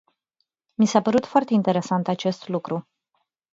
Mi 0.77 0.87
s-a 0.87 1.01
părut 1.01 1.25
foarte 1.25 1.53
interesant 1.53 2.07
acest 2.07 2.47
lucru. 2.47 2.87